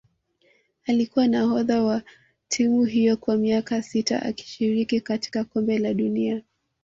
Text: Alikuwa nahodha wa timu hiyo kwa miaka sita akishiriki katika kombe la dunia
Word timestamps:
Alikuwa 0.85 1.27
nahodha 1.27 1.83
wa 1.83 2.01
timu 2.47 2.85
hiyo 2.85 3.17
kwa 3.17 3.37
miaka 3.37 3.81
sita 3.83 4.21
akishiriki 4.23 5.01
katika 5.01 5.43
kombe 5.43 5.79
la 5.79 5.93
dunia 5.93 6.41